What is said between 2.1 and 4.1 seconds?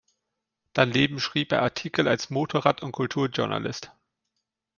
Motorrad- und Kulturjournalist.